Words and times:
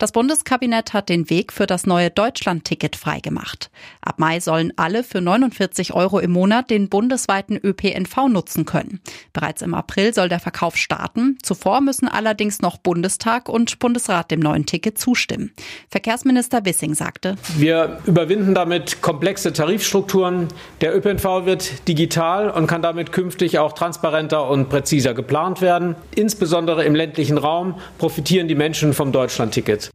Das 0.00 0.12
Bundeskabinett 0.12 0.94
hat 0.94 1.10
den 1.10 1.28
Weg 1.28 1.52
für 1.52 1.66
das 1.66 1.86
neue 1.86 2.08
Deutschland-Ticket 2.08 2.96
freigemacht. 2.96 3.70
Ab 4.00 4.18
Mai 4.18 4.40
sollen 4.40 4.72
alle 4.76 5.04
für 5.04 5.20
49 5.20 5.92
Euro 5.92 6.18
im 6.20 6.30
Monat 6.30 6.70
den 6.70 6.88
bundesweiten 6.88 7.60
ÖPNV 7.62 8.28
nutzen 8.30 8.64
können. 8.64 9.00
Bereits 9.34 9.60
im 9.60 9.74
April 9.74 10.14
soll 10.14 10.30
der 10.30 10.40
Verkauf 10.40 10.78
starten. 10.78 11.36
Zuvor 11.42 11.82
müssen 11.82 12.08
allerdings 12.08 12.62
noch 12.62 12.78
Bundestag 12.78 13.50
und 13.50 13.78
Bundesrat 13.78 14.30
dem 14.30 14.40
neuen 14.40 14.64
Ticket 14.64 14.96
zustimmen. 14.96 15.52
Verkehrsminister 15.90 16.64
Wissing 16.64 16.94
sagte, 16.94 17.36
Wir 17.58 17.98
überwinden 18.06 18.54
damit 18.54 19.02
komplexe 19.02 19.52
Tarifstrukturen. 19.52 20.48
Der 20.80 20.96
ÖPNV 20.96 21.44
wird 21.44 21.86
digital 21.88 22.48
und 22.48 22.66
kann 22.68 22.80
damit 22.80 23.12
künftig 23.12 23.58
auch 23.58 23.74
transparenter 23.74 24.48
und 24.48 24.70
präziser 24.70 25.12
geplant 25.12 25.60
werden. 25.60 25.94
Insbesondere 26.14 26.86
im 26.86 26.94
ländlichen 26.94 27.36
Raum 27.36 27.74
profitieren 27.98 28.48
die 28.48 28.54
Menschen 28.54 28.94
vom 28.94 29.12
Deutschland-Ticket. 29.12 29.89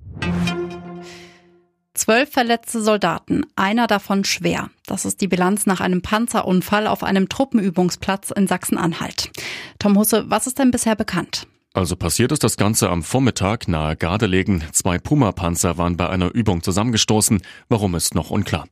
Zwölf 2.05 2.29
verletzte 2.29 2.83
Soldaten, 2.83 3.47
einer 3.55 3.87
davon 3.87 4.25
schwer. 4.25 4.69
Das 4.85 5.05
ist 5.05 5.21
die 5.21 5.27
Bilanz 5.27 5.65
nach 5.65 5.81
einem 5.81 6.03
Panzerunfall 6.03 6.85
auf 6.85 7.03
einem 7.03 7.29
Truppenübungsplatz 7.29 8.29
in 8.29 8.45
Sachsen-Anhalt. 8.45 9.31
Tom 9.79 9.97
Husse, 9.97 10.25
was 10.27 10.45
ist 10.45 10.59
denn 10.59 10.69
bisher 10.69 10.95
bekannt? 10.95 11.47
Also 11.73 11.95
passiert 11.95 12.31
ist 12.31 12.43
das 12.43 12.57
Ganze 12.57 12.91
am 12.91 13.01
Vormittag 13.01 13.67
nahe 13.67 13.95
Gardelegen. 13.95 14.63
Zwei 14.71 14.99
Puma-Panzer 14.99 15.79
waren 15.79 15.97
bei 15.97 16.07
einer 16.07 16.31
Übung 16.31 16.61
zusammengestoßen. 16.61 17.41
Warum 17.69 17.95
ist 17.95 18.13
noch 18.13 18.29
unklar. 18.29 18.67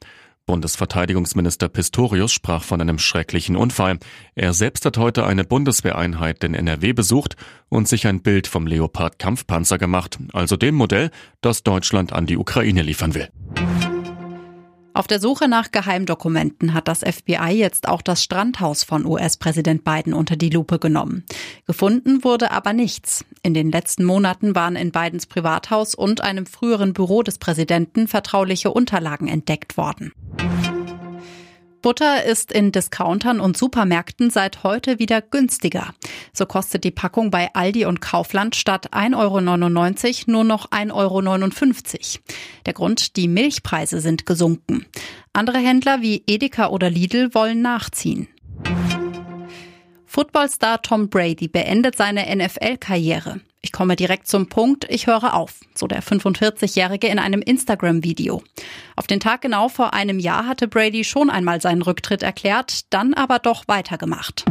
Bundesverteidigungsminister 0.45 1.69
Pistorius 1.69 2.31
sprach 2.31 2.63
von 2.63 2.81
einem 2.81 2.99
schrecklichen 2.99 3.55
Unfall. 3.55 3.99
Er 4.35 4.53
selbst 4.53 4.85
hat 4.85 4.97
heute 4.97 5.25
eine 5.25 5.45
Bundeswehreinheit 5.45 6.43
in 6.43 6.53
NRW 6.53 6.93
besucht 6.93 7.35
und 7.69 7.87
sich 7.87 8.07
ein 8.07 8.21
Bild 8.21 8.47
vom 8.47 8.67
Leopard 8.67 9.19
Kampfpanzer 9.19 9.77
gemacht, 9.77 10.19
also 10.33 10.57
dem 10.57 10.75
Modell, 10.75 11.11
das 11.41 11.63
Deutschland 11.63 12.11
an 12.11 12.25
die 12.25 12.37
Ukraine 12.37 12.81
liefern 12.81 13.15
will. 13.15 13.29
Auf 14.95 15.07
der 15.07 15.19
Suche 15.19 15.47
nach 15.47 15.71
Geheimdokumenten 15.71 16.75
hat 16.75 16.87
das 16.87 16.99
FBI 16.99 17.51
jetzt 17.51 17.87
auch 17.87 18.03
das 18.03 18.21
Strandhaus 18.21 18.83
von 18.83 19.07
US-Präsident 19.07 19.83
Biden 19.83 20.13
unter 20.13 20.35
die 20.35 20.51
Lupe 20.51 20.77
genommen. 20.77 21.23
Gefunden 21.65 22.23
wurde 22.23 22.51
aber 22.51 22.73
nichts. 22.73 23.25
In 23.41 23.55
den 23.55 23.71
letzten 23.71 24.03
Monaten 24.03 24.53
waren 24.53 24.75
in 24.75 24.91
Bidens 24.91 25.25
Privathaus 25.25 25.95
und 25.95 26.21
einem 26.21 26.45
früheren 26.45 26.93
Büro 26.93 27.23
des 27.23 27.39
Präsidenten 27.39 28.07
vertrauliche 28.07 28.69
Unterlagen 28.69 29.27
entdeckt 29.27 29.77
worden. 29.77 30.13
Butter 31.83 32.23
ist 32.23 32.53
in 32.53 32.71
Discountern 32.71 33.41
und 33.41 33.57
Supermärkten 33.57 34.29
seit 34.29 34.63
heute 34.63 34.99
wieder 34.99 35.21
günstiger. 35.21 35.93
So 36.31 36.45
kostet 36.45 36.85
die 36.85 36.91
Packung 36.91 37.29
bei 37.29 37.53
Aldi 37.53 37.85
und 37.85 37.99
Kaufland 37.99 38.55
statt 38.55 38.93
1,99 38.93 39.17
Euro 39.17 40.31
nur 40.31 40.43
noch 40.45 40.71
1,59 40.71 40.93
Euro. 40.93 42.23
Der 42.65 42.73
Grund, 42.73 43.17
die 43.17 43.27
Milchpreise 43.27 43.99
sind 43.99 44.25
gesunken. 44.25 44.85
Andere 45.33 45.57
Händler 45.57 46.01
wie 46.01 46.23
Edeka 46.25 46.69
oder 46.69 46.89
Lidl 46.89 47.35
wollen 47.35 47.61
nachziehen. 47.61 48.29
Footballstar 50.13 50.83
Tom 50.83 51.09
Brady 51.09 51.47
beendet 51.47 51.97
seine 51.97 52.35
NFL-Karriere. 52.35 53.39
Ich 53.61 53.71
komme 53.71 53.95
direkt 53.95 54.27
zum 54.27 54.47
Punkt, 54.47 54.85
ich 54.87 55.07
höre 55.07 55.33
auf, 55.33 55.61
so 55.73 55.87
der 55.87 56.03
45-Jährige 56.03 57.07
in 57.07 57.17
einem 57.17 57.41
Instagram-Video. 57.41 58.43
Auf 58.95 59.07
den 59.07 59.19
Tag 59.19 59.41
genau 59.41 59.69
vor 59.69 59.95
einem 59.95 60.19
Jahr 60.19 60.45
hatte 60.45 60.67
Brady 60.67 61.03
schon 61.03 61.31
einmal 61.31 61.61
seinen 61.61 61.81
Rücktritt 61.81 62.21
erklärt, 62.21 62.93
dann 62.93 63.15
aber 63.15 63.39
doch 63.39 63.63
weitergemacht. 63.67 64.45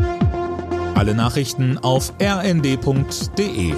Alle 0.96 1.14
Nachrichten 1.14 1.78
auf 1.78 2.12
rnd.de 2.20 3.74